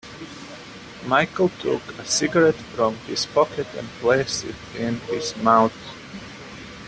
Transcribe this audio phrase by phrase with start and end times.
[1.05, 5.77] Michael took a cigarette from his pocket and placed it in his mouth.